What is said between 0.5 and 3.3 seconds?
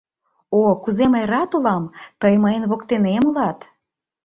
О, кузе мый рат улам: тый мыйын воктенем